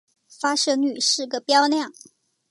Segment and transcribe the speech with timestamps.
[0.31, 1.93] 发射率是个标量。